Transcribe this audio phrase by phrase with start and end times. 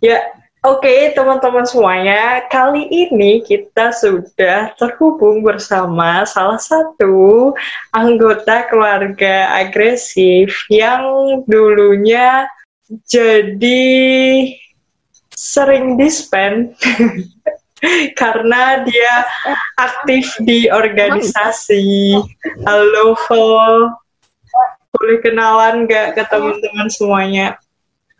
[0.00, 0.32] Ya,
[0.64, 7.52] oke teman-teman semuanya, kali ini kita sudah terhubung bersama salah satu
[7.92, 11.04] anggota keluarga agresif yang
[11.44, 12.48] dulunya
[13.04, 13.92] jadi
[15.36, 16.72] sering dispen
[18.20, 19.14] karena dia
[19.76, 22.16] aktif di organisasi.
[22.64, 23.20] Halo.
[24.96, 27.60] Boleh kenalan nggak ke teman-teman semuanya?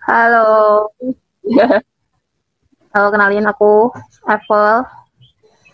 [0.05, 0.89] Halo.
[2.95, 3.91] Halo, kenalin aku
[4.27, 4.87] Apple.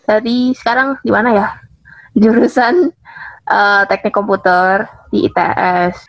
[0.07, 1.47] Dari sekarang di mana ya?
[2.21, 2.93] Jurusan
[3.49, 6.01] uh, teknik komputer di ITS.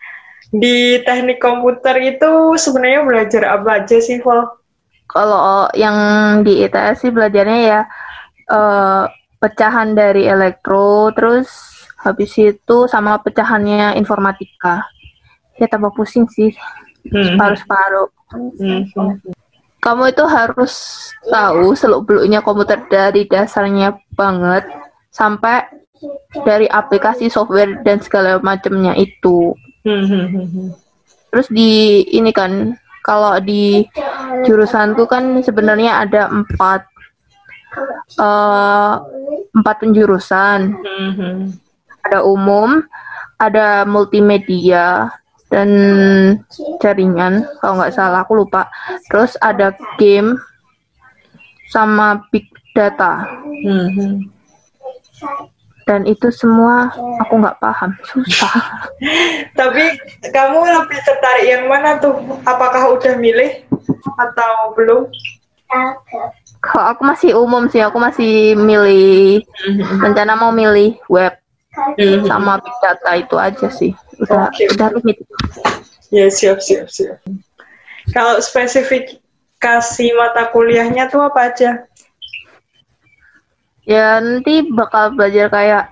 [0.48, 4.48] Di teknik komputer itu sebenarnya belajar apa aja sih, Vol?
[5.08, 5.96] Kalau yang
[6.44, 7.80] di ITS sih belajarnya ya
[8.52, 9.04] uh,
[9.40, 11.48] pecahan dari elektro, terus
[12.00, 14.88] habis itu sama pecahannya informatika.
[15.60, 16.56] Ya tambah pusing sih,
[17.08, 17.24] Hmm.
[17.34, 18.08] separuh-separuh.
[18.60, 18.84] Hmm.
[19.78, 20.74] Kamu itu harus
[21.30, 24.66] tahu seluk-beluknya komputer dari dasarnya banget
[25.14, 25.64] sampai
[26.46, 29.54] dari aplikasi software dan segala macamnya itu.
[29.86, 30.68] Hmm, hmm, hmm.
[31.30, 33.86] Terus di ini kan kalau di
[34.44, 36.86] jurusanku kan sebenarnya ada empat
[38.18, 38.94] eh,
[39.54, 40.74] empat penjurusan.
[42.08, 42.80] Ada umum,
[43.36, 45.12] ada multimedia
[45.48, 45.68] dan
[46.80, 48.68] jaringan kalau nggak salah aku lupa.
[49.08, 50.36] Terus ada game
[51.68, 53.26] sama big data
[53.58, 54.14] Hmm, hmm.
[55.82, 58.54] dan itu semua aku nggak paham susah.
[59.58, 59.84] Tapi
[60.30, 62.14] kamu lebih tertarik yang mana tuh?
[62.46, 63.66] Apakah udah milih
[64.14, 65.10] atau belum?
[66.62, 69.42] Kalau aku masih umum sih, aku masih milih
[69.98, 71.34] rencana mau milih web
[71.76, 72.24] Hmm.
[72.24, 73.92] sama big data itu aja sih.
[74.24, 74.64] Udah Oke.
[74.74, 75.16] udah rumit.
[76.08, 77.20] Ya siap siap siap.
[78.10, 81.84] Kalau spesifikasi mata kuliahnya tuh apa aja?
[83.84, 85.84] Ya nanti bakal belajar kayak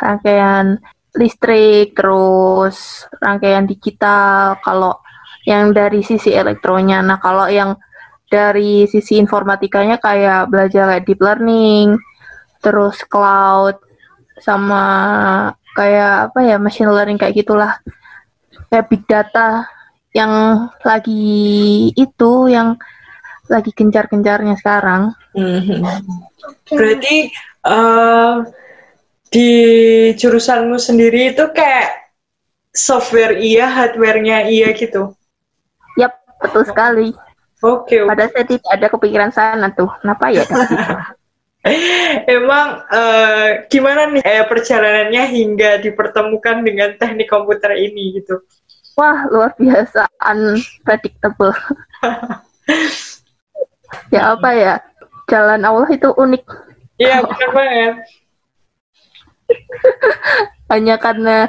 [0.00, 0.80] rangkaian
[1.16, 4.60] listrik, terus rangkaian digital.
[4.60, 5.00] Kalau
[5.44, 7.76] yang dari sisi elektronya, nah kalau yang
[8.28, 12.00] dari sisi informatikanya kayak belajar kayak deep learning,
[12.64, 13.76] terus cloud,
[14.42, 14.82] sama
[15.74, 17.78] kayak apa ya machine learning kayak gitulah,
[18.70, 19.66] kayak big data
[20.14, 20.32] yang
[20.86, 22.78] lagi itu yang
[23.50, 25.12] lagi gencar-gencarnya sekarang.
[25.34, 25.84] Hmm.
[26.70, 27.28] Berarti
[27.66, 28.34] eh,
[29.28, 29.50] di
[30.14, 32.14] jurusanmu sendiri itu kayak
[32.74, 35.14] software iya, hardware-nya iya gitu.
[35.98, 37.08] Yap, betul sekali.
[37.62, 38.10] Oke, oke.
[38.10, 39.90] Padahal saya tidak ada kepikiran sana tuh.
[40.02, 40.44] Kenapa ya?
[42.28, 48.44] Emang eh, gimana nih eh, perjalanannya hingga dipertemukan dengan teknik komputer ini gitu?
[48.94, 51.56] Wah, luar biasa unpredictable.
[54.14, 54.74] ya apa ya?
[55.26, 56.44] Jalan Allah itu unik.
[57.00, 57.94] Iya benar banget.
[60.72, 61.48] Hanya karena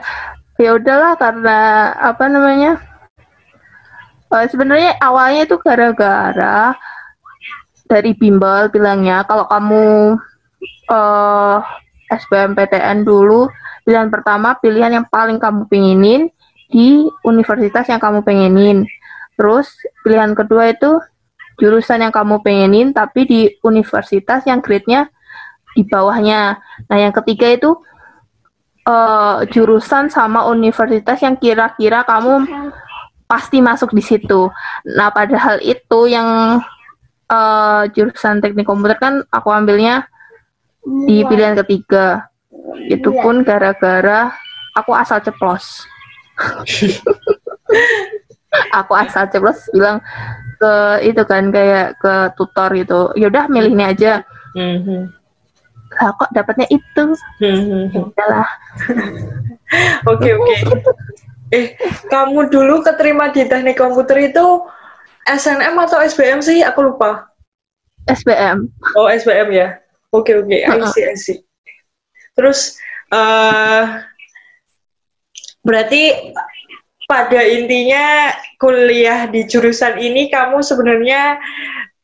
[0.55, 1.57] ya udahlah karena
[1.99, 2.79] apa namanya?
[4.31, 6.71] Eh, sebenarnya awalnya itu gara-gara
[7.85, 9.85] dari bimbel bilangnya kalau kamu
[10.89, 11.57] eh
[12.05, 13.49] SBMPTN dulu
[13.81, 16.29] pilihan pertama pilihan yang paling kamu pengenin
[16.69, 18.85] di universitas yang kamu pengenin
[19.37, 19.69] terus
[20.05, 20.97] pilihan kedua itu
[21.59, 25.07] jurusan yang kamu pengenin tapi di universitas yang grade-nya
[25.75, 26.59] di bawahnya.
[26.87, 27.75] Nah yang ketiga itu
[28.87, 32.47] eh, jurusan sama universitas yang kira-kira kamu
[33.27, 34.51] pasti masuk di situ.
[34.95, 36.59] Nah padahal itu yang
[37.31, 40.05] eh, jurusan teknik komputer kan aku ambilnya
[40.85, 42.29] di pilihan ketiga.
[42.89, 44.33] Itu pun gara-gara
[44.77, 45.85] aku asal ceplos.
[48.79, 49.99] aku asal ceplos bilang
[50.55, 53.11] ke itu kan kayak ke tutor gitu.
[53.17, 54.21] Yaudah milih ini aja.
[54.55, 55.11] Mhm.
[55.95, 57.05] Lah kok dapatnya itu?
[57.93, 58.49] Udahlah.
[60.11, 60.55] Oke oke.
[61.49, 61.73] Eh,
[62.09, 64.61] kamu dulu keterima di teknik komputer itu
[65.25, 66.61] SNM atau SBM sih?
[66.61, 67.29] Aku lupa.
[68.05, 68.69] SBM.
[68.93, 69.67] Oh SBM ya.
[70.13, 70.53] Oke oke.
[70.53, 71.41] I see I see.
[72.37, 72.77] Terus
[73.09, 73.83] eh
[75.65, 76.33] berarti
[77.05, 81.41] pada intinya kuliah di jurusan ini kamu sebenarnya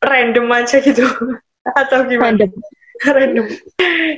[0.02, 1.06] random aja gitu
[1.82, 2.42] atau gimana?
[2.42, 2.52] Random.
[3.18, 3.46] Random.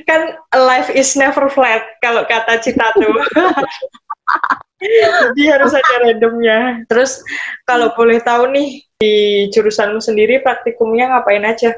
[0.05, 3.17] Kan life is never flat kalau kata Cita tuh.
[5.25, 6.85] Jadi harus ada randomnya.
[6.85, 7.25] Terus
[7.65, 11.75] kalau boleh tahu nih di jurusanmu sendiri praktikumnya ngapain aja?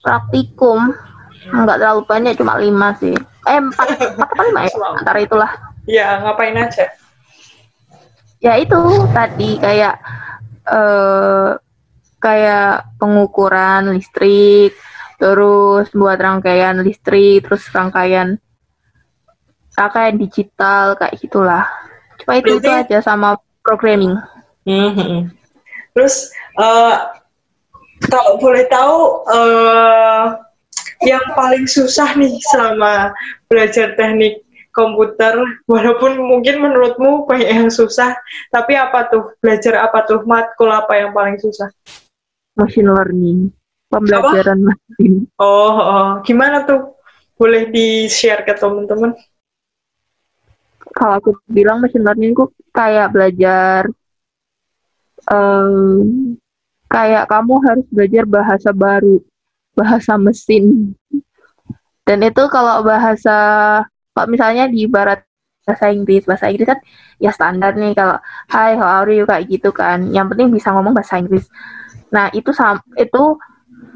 [0.00, 0.96] Praktikum
[1.52, 3.12] nggak terlalu banyak cuma lima sih.
[3.44, 4.72] Eh empat, empat apa lima ya?
[4.96, 5.50] Antara itulah.
[5.84, 6.86] Ya ngapain aja?
[8.42, 9.94] ya itu tadi kayak
[10.66, 11.50] eh
[12.18, 14.74] kayak pengukuran listrik,
[15.20, 18.40] terus buat rangkaian listrik, terus rangkaian
[19.78, 21.66] rangkaian digital kayak gitulah.
[22.18, 24.18] Cuma itu itu aja sama programming.
[24.66, 25.30] Mhm.
[25.94, 26.96] Terus eh,
[28.10, 30.26] kalau boleh tahu eh,
[31.06, 33.10] yang paling susah nih selama
[33.50, 34.42] belajar teknik
[34.72, 35.36] komputer,
[35.68, 38.16] walaupun mungkin menurutmu banyak yang susah,
[38.48, 41.68] tapi apa tuh belajar apa tuh matkul apa yang paling susah?
[42.56, 43.52] Machine learning,
[43.92, 45.28] pembelajaran mesin.
[45.36, 46.08] Oh, oh.
[46.24, 46.96] gimana tuh?
[47.36, 49.12] Boleh di-share ke teman-teman?
[50.92, 53.88] Kalau aku bilang machine learning ku kayak belajar
[55.28, 56.38] em,
[56.92, 59.20] kayak kamu harus belajar bahasa baru,
[59.72, 60.96] bahasa mesin.
[62.02, 63.38] Dan itu kalau bahasa,
[64.12, 65.22] kalau misalnya di barat
[65.62, 66.80] bahasa Inggris, bahasa Inggris kan
[67.22, 68.18] ya standar nih kalau
[68.50, 70.10] Hi, how are you kayak gitu kan.
[70.10, 71.46] Yang penting bisa ngomong bahasa Inggris.
[72.10, 72.50] Nah itu
[72.98, 73.22] itu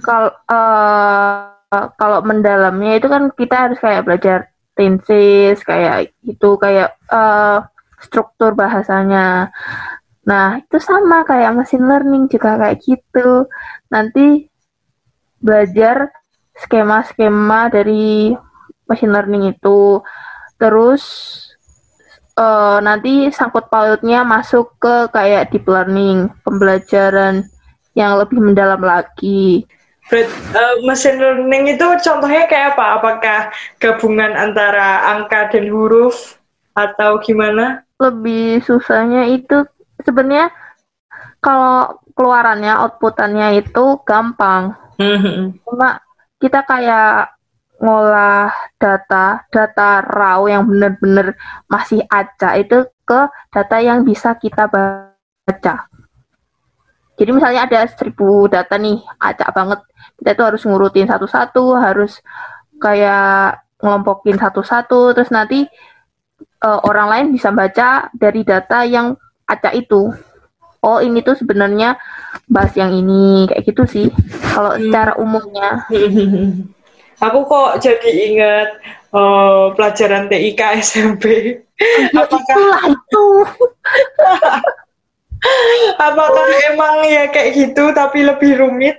[0.07, 1.57] kalau eh,
[1.99, 4.39] kalau mendalamnya itu kan kita harus kayak belajar
[4.77, 7.59] tenses kayak gitu kayak eh,
[7.99, 9.51] struktur bahasanya.
[10.29, 13.49] Nah, itu sama kayak machine learning juga kayak gitu.
[13.89, 14.47] Nanti
[15.41, 16.13] belajar
[16.61, 18.37] skema-skema dari
[18.85, 20.05] machine learning itu.
[20.61, 21.03] Terus
[22.37, 27.49] eh, nanti sangkut pautnya masuk ke kayak deep learning, pembelajaran
[27.97, 29.65] yang lebih mendalam lagi.
[30.07, 32.85] Berat, eh, mesin learning itu contohnya kayak apa?
[33.03, 33.41] Apakah
[33.83, 36.39] gabungan antara angka dan huruf
[36.79, 37.83] atau gimana?
[37.99, 39.67] Lebih susahnya itu
[40.07, 40.55] sebenarnya
[41.43, 44.79] kalau keluarannya, outputannya itu gampang.
[44.97, 45.59] Mhm.
[45.67, 46.01] Cuma
[46.39, 47.35] kita kayak
[47.77, 51.37] ngolah data, data raw yang benar-benar
[51.69, 53.21] masih acak itu ke
[53.53, 55.75] data yang bisa kita baca.
[57.17, 59.81] Jadi misalnya ada seribu data nih, acak banget.
[60.21, 62.21] Kita tuh harus ngurutin satu-satu, harus
[62.77, 65.65] kayak ngelompokin satu-satu, terus nanti
[66.61, 70.13] eh, orang lain bisa baca dari data yang acak itu.
[70.85, 71.97] Oh ini tuh sebenarnya
[72.47, 74.07] bahas yang ini, kayak gitu sih.
[74.53, 74.83] Kalau Hmm.
[74.85, 75.89] secara umumnya.
[77.27, 78.69] Aku kok jadi ingat
[79.17, 81.25] eh, pelajaran TIK SMP.
[82.13, 83.27] Ya Apakah itulah itu.
[85.99, 88.97] apakah emang ya kayak gitu tapi lebih rumit?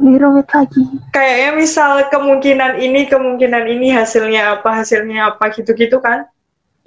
[0.00, 0.82] Lebih rumit lagi.
[1.12, 6.26] Kayaknya misal kemungkinan ini kemungkinan ini hasilnya apa hasilnya apa gitu-gitu kan?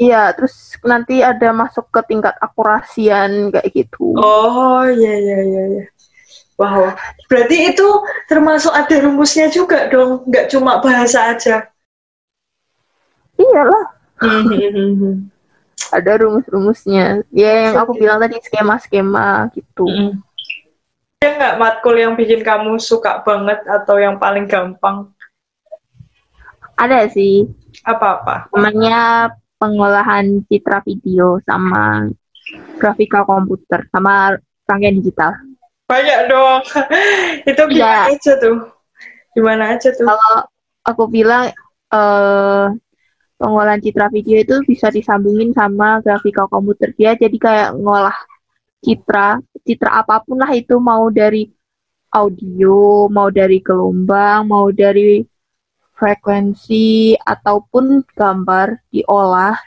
[0.01, 4.17] Iya, terus nanti ada masuk ke tingkat akurasian kayak gitu.
[4.17, 5.63] Oh iya iya iya.
[5.77, 5.85] iya.
[6.53, 6.93] Wow,
[7.29, 7.87] berarti itu
[8.29, 11.65] termasuk ada rumusnya juga dong, nggak cuma bahasa aja.
[13.41, 13.85] Iyalah,
[14.21, 15.32] Mhm.
[15.89, 17.25] Ada rumus-rumusnya.
[17.33, 19.89] Ya yang aku bilang tadi skema-skema gitu.
[19.89, 20.21] Mhm.
[21.19, 25.07] Ada nggak matkul yang bikin kamu suka banget atau yang paling gampang?
[26.73, 27.47] Ada sih,
[27.85, 28.49] Apa-apa?
[28.51, 32.09] namanya pengolahan citra video sama
[32.75, 34.35] grafika komputer sama
[34.67, 35.31] rangkaian digital.
[35.87, 36.59] Banyak dong.
[37.49, 38.17] itu gimana Iya.
[38.19, 38.57] aja tuh?
[39.31, 40.03] Gimana aja tuh?
[40.03, 40.33] Kalau
[40.83, 41.53] aku bilang
[41.93, 42.63] eh
[43.43, 47.11] pengolahan citra video itu bisa disambungin sama grafika komputer dia.
[47.19, 48.15] Jadi kayak ngolah
[48.79, 50.79] citra citra apa pun lah itu.
[50.79, 51.51] Mau dari
[52.15, 55.19] audio mau dari gelombang mau dari
[55.97, 59.57] frekuensi ataupun gambar diolah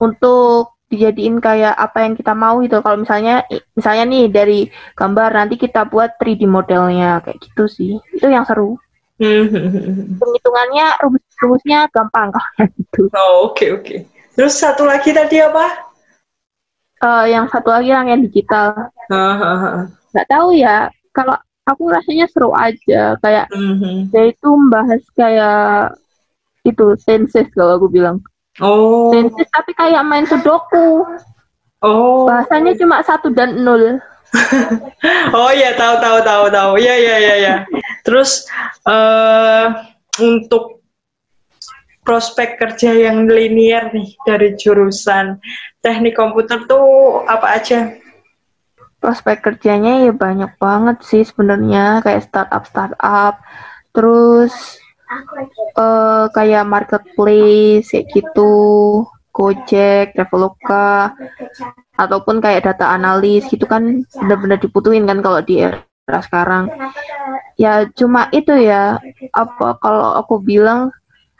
[0.00, 2.80] untuk dijadiin kayak apa yang kita mau gitu.
[2.80, 3.44] Kalau misalnya
[3.76, 4.60] misalnya nih dari
[4.96, 7.20] gambar nanti kita buat 3D modelnya.
[7.20, 7.92] Kayak gitu sih.
[8.16, 8.80] Itu yang seru.
[9.20, 10.16] Mhm.
[10.16, 10.96] penghitungannya
[11.40, 13.02] rumus-rumusnya gampang kalau yang itu.
[13.16, 13.96] Oh, oke oke.
[14.36, 15.88] Terus satu lagi tadi apa?
[17.00, 18.76] Eh, yang satu lagi yang yang digital
[20.10, 21.32] nggak tahu ya kalau
[21.64, 24.12] aku rasanya seru aja kayak Mhm.
[24.12, 25.96] dia itu membahas kayak
[26.62, 28.20] itu tenses kalau aku bilang
[28.60, 29.08] Oh.
[29.10, 31.08] tenses tapi kayak main sudoku
[31.80, 32.28] Oh.
[32.28, 33.96] bahasanya cuma satu dan nol
[35.34, 36.72] Oh ya tahu tahu tahu tahu.
[36.78, 37.54] Ya ya ya ya.
[38.06, 38.46] Terus
[38.86, 39.66] eh
[40.20, 40.79] untuk
[42.02, 45.38] prospek kerja yang linear nih dari jurusan
[45.84, 48.00] teknik komputer tuh apa aja?
[49.00, 53.40] prospek kerjanya ya banyak banget sih sebenarnya kayak startup startup
[53.96, 54.52] terus
[55.74, 58.54] eh kayak marketplace kayak gitu
[59.30, 61.16] Gojek, Traveloka
[61.96, 65.80] ataupun kayak data analis gitu kan benar-benar dibutuhin kan kalau di era
[66.20, 66.68] sekarang
[67.54, 68.98] ya cuma itu ya
[69.30, 70.90] apa kalau aku bilang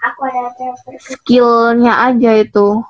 [0.01, 2.81] Aku ada skillnya aja itu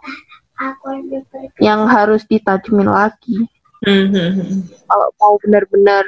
[0.61, 1.19] Aku ada
[1.59, 3.49] yang harus ditajemin lagi
[3.81, 4.13] Hmm.
[4.85, 6.05] Kalau mau benar-benar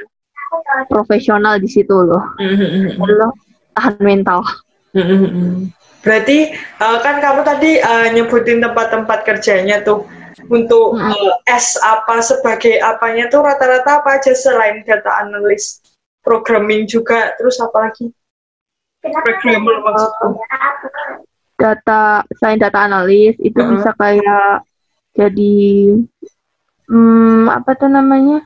[0.85, 2.21] profesional di situ loh.
[2.37, 3.01] Hmm.
[3.01, 3.33] Lo
[3.73, 4.45] tahan mental.
[4.93, 5.73] Hmm.
[6.05, 10.05] Berarti uh, kan kamu tadi uh, nyebutin tempat-tempat kerjanya tuh
[10.53, 11.17] untuk Hmm.
[11.17, 15.81] uh, S apa sebagai apanya tuh rata-rata apa aja selain data analis,
[16.21, 18.13] programming juga, terus apa lagi?
[19.03, 20.27] Programmer maksudku.
[21.59, 23.71] Data selain data analis itu Heeh.
[23.77, 24.63] bisa kayak
[25.13, 25.55] jadi
[26.87, 28.41] hmm, apa tuh namanya?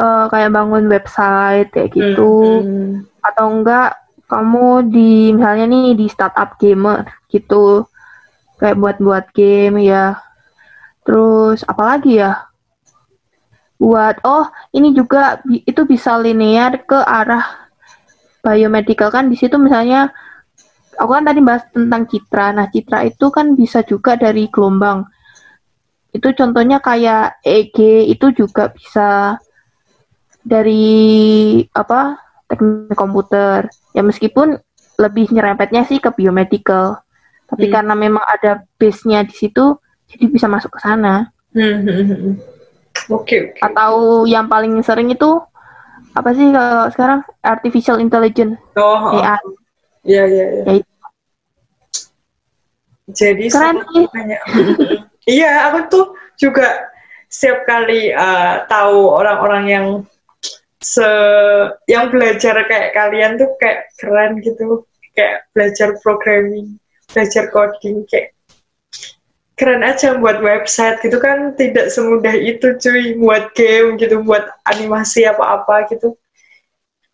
[0.00, 2.64] Eh, kayak bangun website kayak gitu.
[2.64, 3.04] Hmm.
[3.20, 7.84] atau enggak kamu di misalnya nih di startup gamer gitu
[8.56, 10.16] kayak buat-buat game ya
[11.04, 12.48] terus apalagi ya
[13.76, 17.69] buat oh ini juga itu bisa linear ke arah
[18.40, 20.10] biomedical kan di situ misalnya
[20.96, 25.04] aku kan tadi bahas tentang citra nah citra itu kan bisa juga dari gelombang
[26.10, 29.38] itu contohnya kayak EEG itu juga bisa
[30.40, 32.18] dari apa
[32.48, 34.58] teknik komputer ya meskipun
[34.98, 36.98] lebih nyerempetnya sih ke biomedical
[37.46, 37.74] tapi Hmm.
[37.78, 39.76] karena memang ada base-nya di situ
[40.10, 42.34] jadi bisa masuk ke sana Hmm, hmm, hmm.
[43.10, 43.58] Oke, oke.
[43.58, 45.42] atau yang paling sering itu
[46.10, 49.22] apa sih kalau sekarang artificial intelligence Oh, oh.
[49.22, 49.38] AI
[50.00, 50.62] Iya, iya, iya.
[50.64, 50.74] Ya.
[53.10, 54.06] Jadi Keren sih.
[54.08, 54.40] banyak.
[55.28, 56.04] Iya, aku tuh
[56.40, 56.90] juga
[57.28, 59.86] setiap kali uh, tahu orang-orang yang
[60.80, 61.04] se
[61.86, 66.80] yang belajar kayak kalian tuh kayak keren gitu, kayak belajar programming,
[67.12, 68.32] belajar coding kayak
[69.60, 71.52] keren aja buat website gitu kan.
[71.52, 73.12] Tidak semudah itu cuy.
[73.20, 76.16] Buat game gitu buat animasi apa-apa gitu.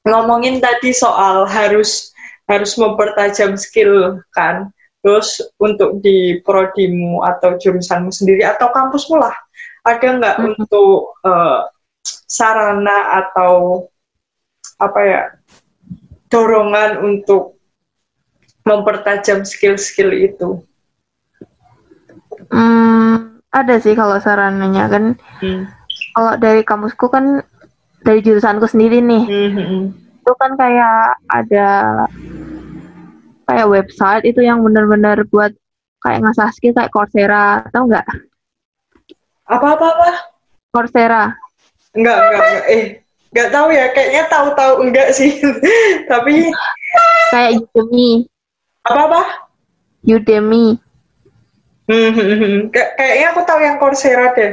[0.07, 2.15] Ngomongin tadi soal harus
[2.47, 4.71] harus mempertajam skill kan.
[5.03, 9.35] Terus untuk di prodimu atau jurusanmu sendiri atau kampusmu lah.
[9.83, 10.47] Ada nggak Mhm.
[10.47, 11.61] untuk eh,
[12.31, 13.87] sarana atau
[14.79, 15.23] apa ya
[16.31, 17.59] dorongan untuk
[18.67, 20.59] mempertajam skill-skill itu
[22.47, 25.05] Hmm, ada sih kalau sarannya kan
[25.43, 25.67] Hmm.
[26.13, 27.43] kalau dari kampusku kan
[28.01, 29.85] dari jurusanku sendiri nih Hmm, hmm, hmm.
[30.23, 31.69] itu kan kayak ada
[33.47, 35.55] kayak website itu yang benar-benar buat
[36.01, 38.07] kayak ngasah skill kayak Coursera tahu nggak
[39.47, 40.11] apa apa apa
[40.71, 41.25] Coursera
[41.97, 42.65] Enggak, enggak, enggak.
[42.69, 42.85] Eh,
[43.33, 43.87] enggak tahu ya.
[43.97, 45.33] Kayaknya tahu-tahu enggak sih.
[46.13, 46.53] Tapi
[47.33, 48.29] kayak Udemy
[48.85, 49.49] apa-apa?
[50.05, 50.77] Udemy
[51.87, 52.57] Hmm, hmm, hmm.
[52.75, 54.53] Kay- kayaknya aku tahu yang Coursera deh.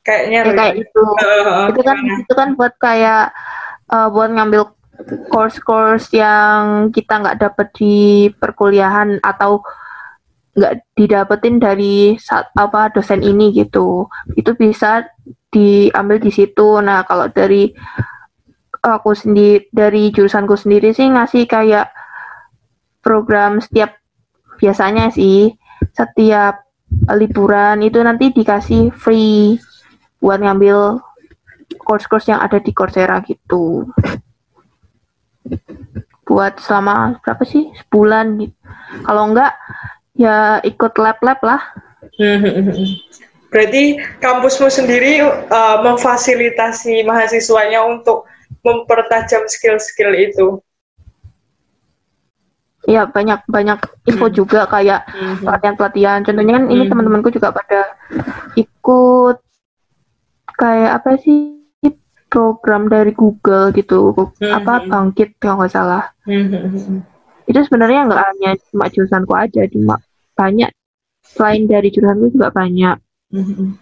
[0.00, 0.40] Kayaknya.
[0.48, 3.24] ya, kayak itu Heeh, itu kan itu kan buat kayak
[3.92, 4.62] eh, buat ngambil
[5.32, 9.64] course-course yang kita nggak dapet di perkuliahan atau
[10.56, 15.06] nggak didapetin dari saat apa dosen ini gitu itu bisa
[15.48, 17.70] diambil di situ nah kalau dari
[18.82, 21.92] aku sendiri dari jurusanku sendiri sih ngasih kayak
[23.00, 23.96] program setiap
[24.60, 25.54] biasanya sih
[25.94, 26.66] setiap
[27.14, 29.56] liburan itu nanti dikasih free
[30.20, 31.00] buat ngambil
[31.80, 33.88] course-course yang ada di Coursera gitu.
[36.26, 37.70] Buat selama berapa sih?
[37.86, 38.54] Sebulan gitu.
[39.06, 39.54] Kalau enggak
[40.14, 41.62] ya ikut lab-lab lah.
[43.50, 48.30] Berarti kampusmu sendiri eh, memfasilitasi mahasiswanya untuk
[48.62, 50.62] mempertajam skill-skill itu.
[52.88, 54.36] Ya banyak banyak info Hmm.
[54.36, 55.44] juga kayak Hmm, hmm.
[55.44, 56.24] pelatihan-pelatihan.
[56.24, 56.90] Contohnya kan ini Hmm.
[56.90, 57.80] teman-temanku juga pada
[58.56, 59.36] ikut
[60.56, 61.60] kayak apa sih
[62.30, 64.14] program dari Google gitu.
[64.40, 64.52] Hmm.
[64.56, 66.08] Apa bangkit kalau nggak salah.
[66.24, 67.00] Hmm, hmm, hmm, hmm.
[67.50, 69.98] itu sebenarnya nggak hanya cuma jurusanku aja cuma
[70.38, 70.70] banyak
[71.26, 72.96] selain dari jurusanku juga banyak
[73.30, 73.78] Hmm,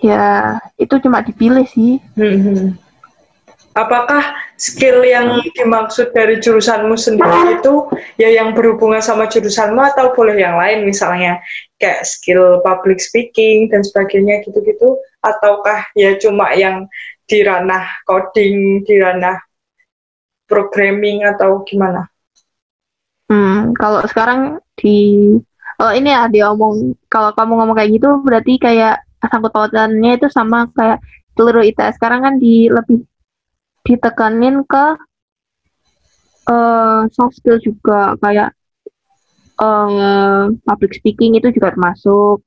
[0.00, 2.76] ya itu cuma dipilih sih hmm.
[3.72, 4.22] Apakah
[4.54, 7.90] skill yang dimaksud dari jurusanmu sendiri itu
[8.22, 11.42] ya yang berhubungan sama jurusanmu atau boleh yang lain misalnya
[11.82, 14.94] kayak skill public speaking dan sebagainya gitu-gitu
[15.26, 16.86] ataukah ya cuma yang
[17.24, 19.40] di ranah coding, di ranah
[20.44, 22.04] programming atau gimana?
[23.32, 25.30] hmm, kalau sekarang di
[25.74, 30.28] kalau ini ya dia omong kalau kamu ngomong kayak gitu berarti kayak sangkut pautannya itu
[30.30, 31.00] sama kayak
[31.34, 33.02] seluruh ITS sekarang kan di lebih
[33.84, 34.86] ditekanin ke
[36.44, 38.50] eh soft skill juga kayak
[39.60, 42.44] eh public speaking itu juga termasuk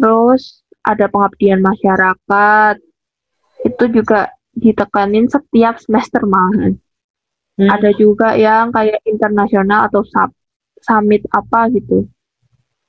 [0.00, 2.80] terus ada pengabdian masyarakat
[3.62, 6.76] itu juga ditekanin setiap semester malahan
[7.52, 7.68] Hmm.
[7.68, 10.32] ada juga yang kayak internasional atau sub
[10.80, 12.08] summit apa gitu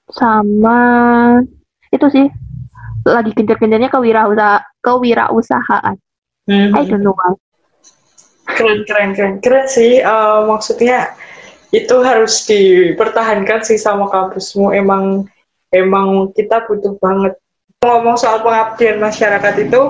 [0.08, 0.79] sama
[1.91, 2.27] itu sih
[3.03, 6.00] lagi gencar-gencarnya kewirausaha kewirausahaan.
[6.48, 6.72] Hmm.
[6.72, 7.36] I don't know why.
[8.44, 9.34] Keren, keren, keren.
[9.40, 10.04] Keren sih.
[10.04, 11.16] Uh, maksudnya
[11.74, 14.76] itu harus dipertahankan sih sama kampusmu.
[14.76, 15.26] Emang
[15.74, 17.34] emang kita butuh banget.
[17.84, 19.82] Ngomong soal pengabdian masyarakat itu,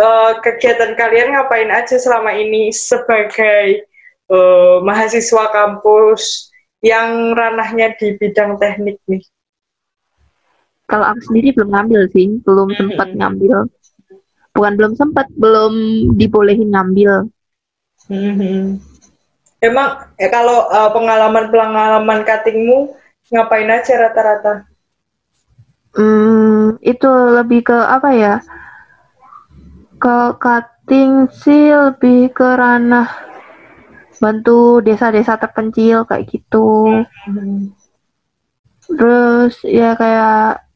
[0.00, 3.84] uh, kegiatan kalian ngapain aja selama ini sebagai
[4.32, 6.48] uh, mahasiswa kampus
[6.80, 9.20] yang ranahnya di bidang teknik nih?
[10.88, 12.78] Kalau aku sendiri belum ngambil sih, belum Hmm.
[12.80, 13.68] sempat ngambil.
[14.58, 15.74] Bukan belum sempat, belum
[16.18, 17.30] dibolehin ngambil.
[18.10, 18.82] Mhm.
[19.62, 22.90] Emang ya kalau uh, pengalaman-pengalaman cuttingmu
[23.30, 24.66] ngapain aja rata-rata?
[25.94, 28.34] Hmm, itu lebih ke apa ya?
[30.02, 33.10] Ke cutting sih lebih ke ranah
[34.18, 37.02] bantu desa-desa terpencil kayak gitu.
[37.30, 37.74] Mhm.
[38.90, 40.67] Terus ya kayak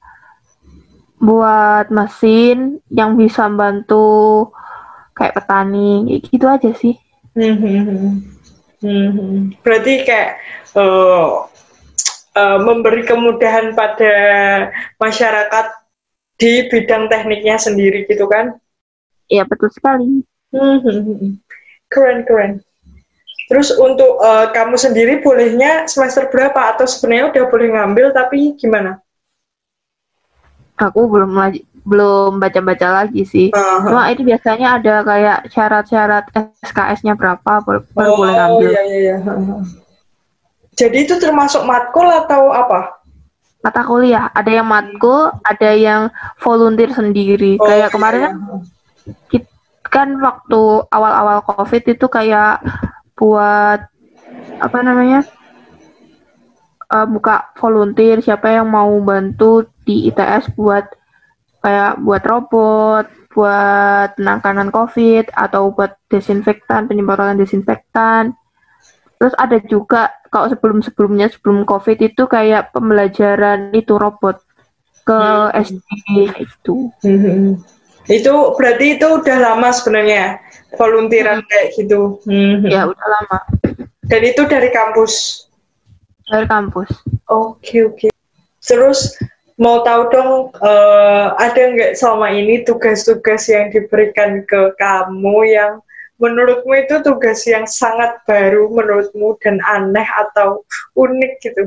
[1.23, 4.50] buat mesin yang bisa bantu
[5.14, 6.99] kayak petani, gitu aja sih.
[7.38, 8.26] Mhm.
[9.62, 10.43] Berarti kayak
[10.75, 11.47] uh,
[12.35, 14.14] uh, memberi kemudahan pada
[14.99, 15.67] masyarakat
[16.43, 18.59] di bidang tekniknya sendiri gitu kan?
[19.31, 20.26] Ya betul sekali.
[20.50, 21.38] Mhm.
[21.87, 22.52] Keren keren.
[23.47, 28.99] Terus untuk uh, kamu sendiri bolehnya semester berapa atau sebenarnya udah boleh ngambil tapi gimana?
[30.83, 33.49] Aku belum lagi belum baca-baca lagi sih.
[33.51, 33.91] Aha.
[33.91, 36.25] Cuma itu biasanya ada kayak syarat-syarat
[36.62, 38.71] SKS-nya berapa baru, baru boleh ngambil.
[38.71, 39.17] iya iya iya.
[40.79, 43.03] Jadi itu termasuk matkul atau apa?
[43.62, 46.11] Mata kuliah, ada yang matkul, ada yang
[46.43, 47.59] volunteer sendiri.
[47.59, 48.31] Oh, kayak iya, kemarin iya.
[48.31, 49.43] kan
[49.93, 52.65] kan waktu awal-awal COVID itu kayak
[53.19, 53.85] buat
[54.62, 55.27] apa namanya?
[56.93, 60.87] eh, buka volunteer siapa yang mau bantu di ITS buat
[61.62, 68.35] kayak buat robot, buat penanganan COVID atau buat desinfektan, penyemprotan desinfektan.
[69.17, 74.43] Terus ada juga kalau sebelum-sebelumnya sebelum COVID itu kayak pembelajaran itu robot
[75.02, 75.54] ke Hmm.
[75.54, 75.99] SD
[76.37, 76.91] gitu.
[77.02, 77.63] Mhm.
[78.06, 80.43] Itu berarti itu udah lama sebenarnya
[80.75, 82.19] volunteeran kayak gitu.
[82.26, 82.67] Mhm.
[82.67, 83.39] Ya udah lama
[84.02, 85.47] Dan itu dari kampus.
[86.26, 86.91] dari kampus.
[87.28, 88.09] Oke oke.
[88.59, 89.15] Terus
[89.60, 95.73] mau tahu dong eh, ada nggak selama ini tugas-tugas yang diberikan ke kamu yang
[96.23, 100.62] menurutmu itu tugas yang sangat baru menurutmu dan aneh atau
[100.95, 101.62] unik gitu?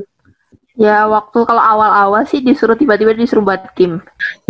[0.75, 4.03] Ya waktu kalau awal-awal sih disuruh tiba-tiba disuruh buat game.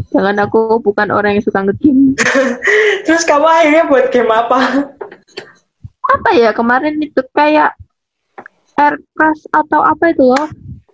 [0.09, 2.17] Jangan aku bukan orang yang suka nge-game.
[3.05, 4.89] Terus kamu akhirnya buat game apa?
[6.05, 7.77] Apa ya kemarin itu kayak
[8.77, 10.47] aircraft atau apa itu loh?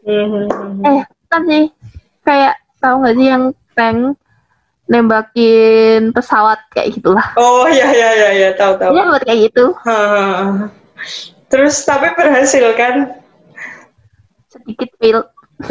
[0.03, 0.83] Mhm.
[0.83, 1.71] Eh kan sih
[2.21, 3.99] kayak tahu nggak sih yang tank
[4.91, 7.23] nembakin pesawat kayak gitulah.
[7.39, 8.91] Oh iya iya iya iya tahu tahu.
[8.91, 9.65] Ya buat kayak gitu.
[9.87, 10.67] Hah.
[11.47, 13.15] Terus tapi berhasil kan?
[14.51, 15.23] Sedikit fail.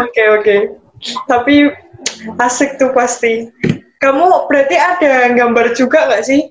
[0.00, 0.56] Oke oke.
[1.28, 1.68] Tapi
[2.40, 3.52] asik tuh pasti.
[4.00, 6.50] Kamu berarti ada gambar juga nggak sih?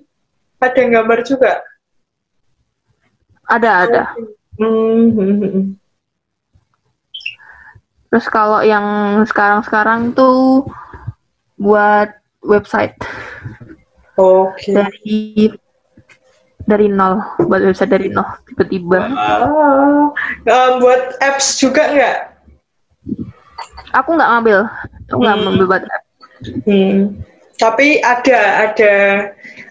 [0.62, 1.60] Ada gambar juga?
[3.50, 4.04] Ada ada.
[4.62, 5.76] Hmm.
[8.14, 8.86] Terus kalau yang
[9.26, 10.70] sekarang-sekarang tuh
[11.58, 12.14] buat
[12.46, 12.94] website
[14.14, 14.70] Oke.
[14.70, 15.50] dari
[16.64, 19.10] dari nol buat website dari nol tiba-tiba
[20.46, 22.18] eh, buat apps juga nggak?
[23.94, 24.60] aku nggak ngambil
[25.10, 25.44] aku nggak Hmm.
[25.44, 26.04] ngambil buat app.
[26.70, 27.00] Hmm.
[27.58, 28.94] Tapi ada ada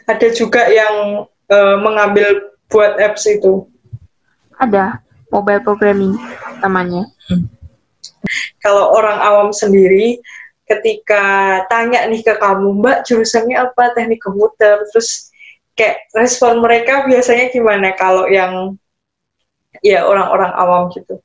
[0.08, 3.70] ada juga yang eh, mengambil buat apps itu.
[4.58, 4.98] ada
[5.30, 6.14] mobile programming
[6.58, 7.06] namanya
[8.62, 10.22] Kalau orang awam sendiri,
[10.66, 15.30] ketika tanya nih ke kamu, Mbak jurusannya apa teknik komputer, terus
[15.74, 18.76] kayak respon mereka biasanya gimana kalau yang
[19.80, 21.18] ya orang-orang awam gitu?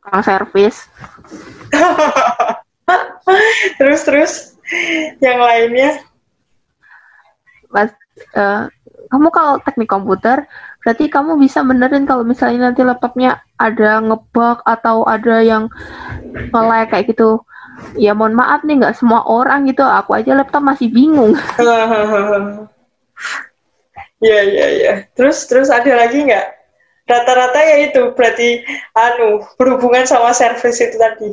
[0.00, 0.88] tukang servis
[3.78, 4.32] terus terus
[5.20, 6.00] yang lainnya?
[7.68, 7.92] Mas,
[8.34, 8.62] eh,
[9.12, 10.48] kamu kalau teknik komputer
[10.80, 15.68] berarti kamu bisa benerin kalau misalnya nanti laptopnya ada ngebug atau ada yang
[16.32, 17.44] nge kayak gitu
[17.96, 21.36] ya mohon maaf nih nggak semua orang gitu aku aja laptop masih bingung
[24.20, 24.94] Iya iya iya.
[25.16, 26.46] Terus terus ada lagi nggak?
[27.08, 28.62] Rata-rata ya itu berarti
[28.94, 31.32] anu berhubungan sama service itu tadi.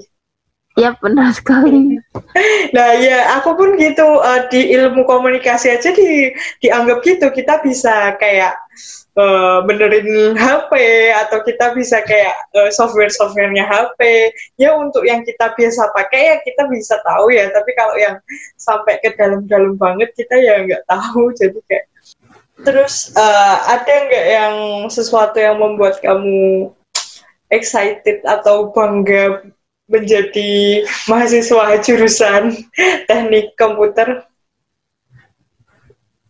[0.79, 1.99] Iya benar sekali.
[2.75, 6.31] Nah ya aku pun gitu uh, di ilmu komunikasi aja di
[6.61, 8.53] dianggap gitu kita bisa kayak
[9.17, 10.71] uh, benerin HP
[11.25, 16.69] atau kita bisa kayak uh, software-softwarenya HP ya untuk yang kita biasa pakai ya kita
[16.69, 17.49] bisa tahu ya.
[17.49, 18.21] Tapi kalau yang
[18.55, 21.33] sampai ke dalam-dalam banget kita ya nggak tahu.
[21.39, 21.85] Jadi kayak
[22.63, 24.55] terus uh, ada nggak yang
[24.89, 26.71] sesuatu yang membuat kamu
[27.53, 29.45] excited atau bangga
[29.87, 32.51] menjadi mahasiswa jurusan
[33.09, 34.26] teknik komputer?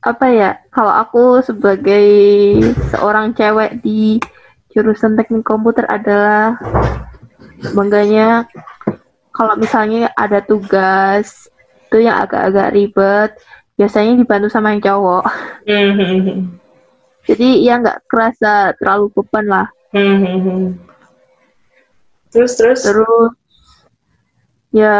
[0.07, 2.07] Apa ya, kalau aku sebagai
[2.95, 4.15] seorang cewek di
[4.71, 6.55] jurusan teknik komputer adalah
[7.75, 8.47] bangganya
[9.35, 11.51] kalau misalnya ada tugas
[11.91, 13.31] itu yang agak-agak ribet,
[13.75, 15.23] biasanya dibantu sama yang cowok.
[15.67, 16.55] Mm-hmm.
[17.27, 19.67] Jadi ya nggak kerasa terlalu beban lah.
[19.91, 20.87] Mm-hmm.
[22.31, 22.79] Terus terus.
[22.87, 23.35] Terus
[24.71, 24.95] ya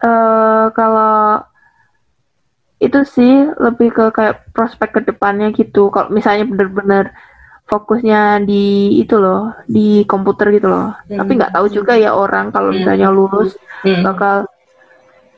[0.00, 1.44] uh, kalau
[2.82, 7.14] itu sih lebih ke kayak prospek ke depannya gitu kalau misalnya bener-bener
[7.70, 11.16] fokusnya di itu loh di komputer gitu loh hmm.
[11.22, 12.82] tapi nggak tahu juga ya orang kalau hmm.
[12.82, 13.54] misalnya lulus
[13.86, 14.02] hmm.
[14.02, 14.36] bakal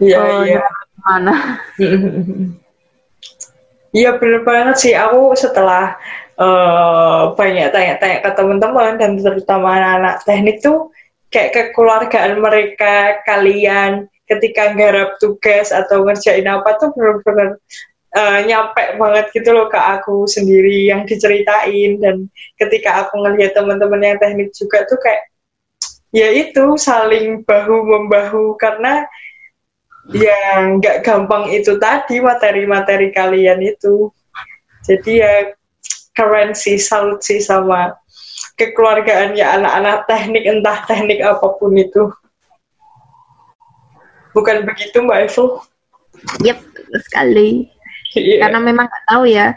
[0.00, 0.68] yeah, uh, yeah.
[1.04, 1.35] mana
[3.94, 5.94] Iya bener banget sih aku setelah
[6.35, 10.90] uh, banyak tanya-tanya ke teman-teman dan terutama anak-anak teknik tuh
[11.30, 17.57] kayak kekeluargaan mereka kalian ketika nggarap tugas atau ngerjain apa tuh benar-benar
[18.14, 21.99] uh, nyampe banget gitu loh ke aku sendiri yang diceritain.
[22.03, 25.23] Dan ketika aku ngelihat teman-teman yang teknik juga tuh kayak
[26.14, 28.55] ya itu saling bahu membahu.
[28.57, 29.05] Karena
[30.14, 34.11] ya nggak gampang itu tadi materi-materi kalian itu.
[34.85, 35.35] Jadi ya
[36.14, 37.97] keren sih salut sih sama
[38.55, 42.11] kekeluargaan ya anak-anak teknik entah teknik apa pun itu.
[44.35, 45.62] Bukan begitu Mbak Evo?
[46.42, 46.59] Yep,
[47.07, 47.70] sekali.
[48.14, 48.47] Yeah.
[48.47, 49.55] Karena memang nggak tahu ya.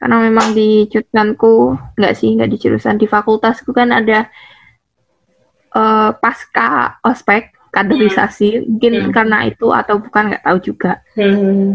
[0.00, 4.28] Karena memang di jurusanku nggak sih nggak di jurusan di fakultasku kan ada
[5.72, 8.64] uh, pasca ospek kaderisasi hmm.
[8.68, 9.12] mungkin hmm.
[9.16, 11.00] karena itu atau bukan nggak tahu juga.
[11.16, 11.40] Oke hmm.
[11.40, 11.72] oke.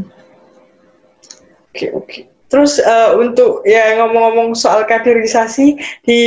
[1.73, 2.21] Okay, okay.
[2.49, 6.21] Terus uh, untuk ya ngomong-ngomong soal kaderisasi di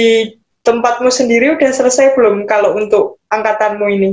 [0.63, 4.11] tempatmu sendiri udah selesai belum kalau untuk angkatanmu ini?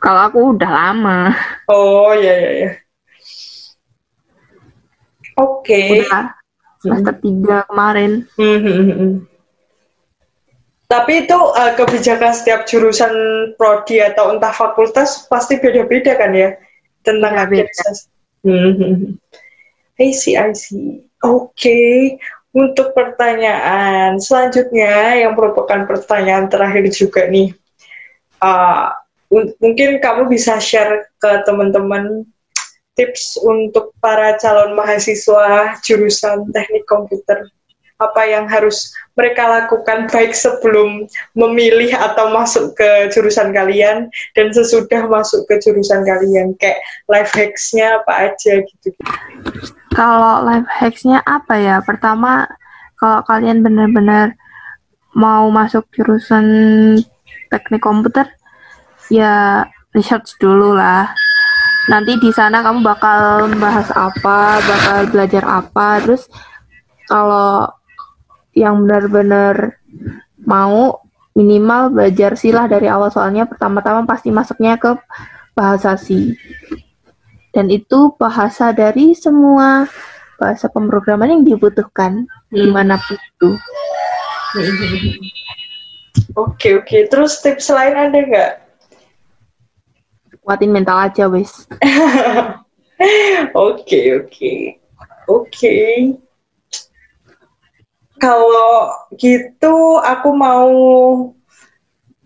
[0.00, 1.20] Kalau aku udah lama.
[1.68, 2.70] Oh ya ya ya.
[5.36, 5.76] Oke.
[5.76, 5.88] Okay.
[6.08, 6.40] Udah
[6.80, 7.22] semester hmm.
[7.22, 8.12] tiga kemarin.
[8.40, 9.12] Hmm, hmm, hmm,
[10.90, 13.12] Tapi itu uh, kebijakan setiap jurusan
[13.54, 16.56] prodi atau entah fakultas pasti beda-beda kan ya
[17.06, 18.10] tentang kaderisasi.
[18.42, 19.20] Hmm.
[20.00, 21.04] I see, I see.
[21.20, 21.92] Oke, okay.
[22.56, 27.52] untuk pertanyaan selanjutnya yang merupakan pertanyaan terakhir juga nih.
[28.40, 28.88] Uh,
[29.32, 32.26] mungkin kamu bisa share ke teman-teman
[32.98, 37.46] tips untuk para calon mahasiswa jurusan teknik komputer
[38.00, 41.04] apa yang harus mereka lakukan baik sebelum
[41.36, 46.80] memilih atau masuk ke jurusan kalian dan sesudah masuk ke jurusan kalian kayak
[47.12, 48.88] life hacksnya apa aja gitu.
[49.92, 51.76] Kalau life hacksnya apa ya?
[51.84, 52.48] Pertama
[52.96, 54.32] kalau kalian benar-benar
[55.12, 56.48] mau masuk jurusan
[57.52, 58.32] teknik komputer
[59.10, 61.10] ya research dulu lah.
[61.90, 65.98] Nanti di sana kamu bakal bahas apa bakal belajar apa.
[66.06, 66.30] Terus
[67.10, 67.66] kalau
[68.54, 69.78] yang benar-benar
[70.46, 71.02] mau
[71.34, 73.10] minimal belajar silah dari awal.
[73.10, 74.94] Soalnya pertama-tama pasti masuknya ke
[75.58, 76.38] bahasa si
[77.50, 79.90] dan itu bahasa dari semua
[80.38, 82.54] bahasa pemrograman yang dibutuhkan hmm.
[82.54, 83.50] di mana pun itu.
[86.38, 86.98] Oke oke.
[87.10, 88.52] Terus tips lain ada nggak
[90.40, 91.68] kuatin mental aja wes
[93.56, 94.54] oke oke
[95.28, 95.76] oke
[98.20, 100.68] kalau gitu aku mau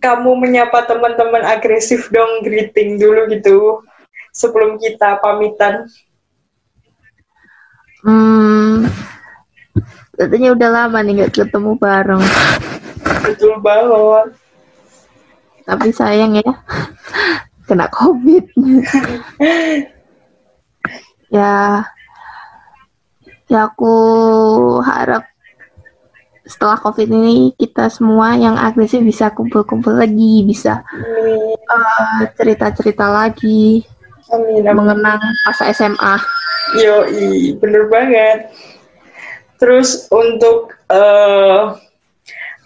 [0.02, 3.80] kamu menyapa teman-teman agresif dong greeting dulu gitu
[4.34, 5.88] sebelum kita pamitan.
[8.04, 8.84] Hmm,
[10.12, 12.20] katanya udah lama nih nggak ketemu bareng.
[13.24, 14.36] Betul banget.
[15.64, 16.52] Tapi sayang ya,
[17.64, 18.44] kena covid.
[21.36, 21.84] ya,
[23.48, 23.94] ya aku
[24.84, 25.24] harap
[26.44, 33.80] setelah covid ini kita semua yang agresif bisa kumpul-kumpul lagi bisa uh, cerita-cerita lagi
[34.28, 36.20] amin, mengenang masa SMA
[36.72, 37.04] yo
[37.60, 38.48] bener banget.
[39.60, 41.76] Terus untuk uh,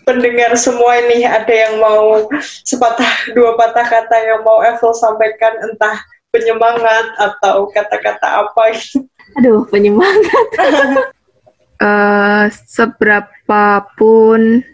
[0.08, 2.24] pendengar semua ini ada yang mau
[2.64, 6.00] sepatah dua patah kata yang mau Evel sampaikan entah
[6.32, 9.04] penyemangat atau kata-kata apa gitu.
[9.36, 10.46] Aduh, penyemangat.
[11.84, 14.64] uh, seberapa pun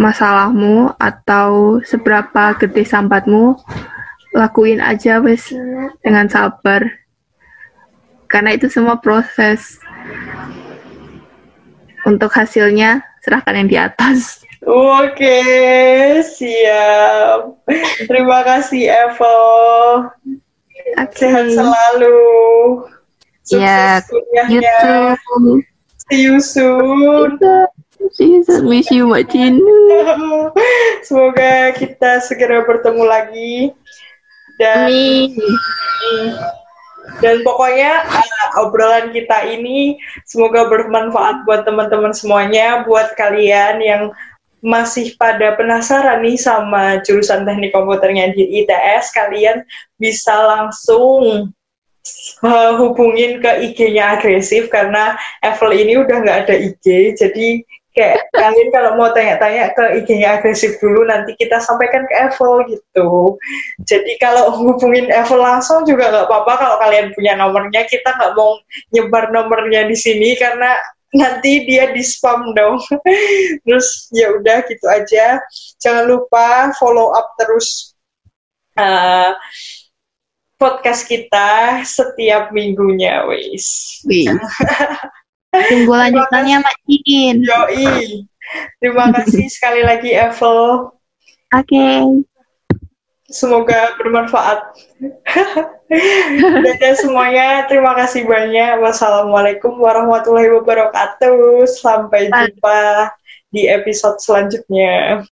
[0.00, 3.60] masalahmu atau seberapa gede sampatmu,
[4.32, 5.52] lakuin aja wes
[6.00, 6.88] dengan sabar.
[8.24, 9.76] Karena itu semua proses.
[12.00, 14.44] Untuk hasilnya serahkan yang di atas.
[14.60, 15.40] Oke,
[16.20, 17.64] siap.
[18.04, 19.40] Terima kasih Evo.
[21.00, 21.16] Okay.
[21.16, 22.20] Sehat selalu.
[23.40, 25.16] Sukses yeah, kuliahnya.
[26.12, 27.40] See you soon.
[28.12, 28.68] See you soon.
[28.68, 29.32] Miss you, Mbak
[31.06, 33.72] Semoga kita segera bertemu lagi.
[34.60, 35.32] Dan Amin.
[37.20, 39.96] Dan pokoknya uh, obrolan kita ini
[40.28, 44.02] semoga bermanfaat buat teman-teman semuanya, buat kalian yang
[44.60, 49.64] masih pada penasaran nih sama jurusan teknik komputernya di ITS, kalian
[49.96, 51.48] bisa langsung
[52.44, 58.70] uh, hubungin ke IG-nya agresif karena Evel ini udah nggak ada IG, jadi kayak kalian
[58.70, 63.34] kalau mau tanya-tanya ke IG-nya agresif dulu nanti kita sampaikan ke Evel gitu.
[63.82, 66.52] Jadi kalau hubungin Evel langsung juga nggak apa-apa.
[66.54, 68.62] Kalau kalian punya nomornya kita nggak mau
[68.94, 70.78] nyebar nomornya di sini karena
[71.10, 72.78] nanti dia di spam dong.
[73.66, 75.42] Terus ya udah gitu aja.
[75.82, 77.98] Jangan lupa follow up terus
[78.78, 79.34] uh,
[80.60, 83.96] podcast kita setiap minggunya wis
[85.50, 87.42] Tunggu lanjutannya Cin.
[87.42, 88.24] Yoi.
[88.78, 90.90] Terima kasih sekali lagi Evel.
[91.50, 91.66] Oke.
[91.66, 92.02] Okay.
[93.30, 94.74] Semoga bermanfaat.
[96.66, 98.82] Dadah semuanya, terima kasih banyak.
[98.82, 101.62] Wassalamualaikum warahmatullahi wabarakatuh.
[101.70, 103.10] Sampai jumpa
[103.54, 105.22] di episode selanjutnya.